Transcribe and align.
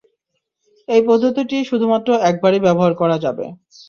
এই 0.87 1.01
পদ্ধতিটি 1.07 1.57
শুধুমাত্র 1.69 2.09
একবারই 2.29 2.59
ব্যবহার 2.65 2.93
করা 3.01 3.17
যাবে। 3.25 3.45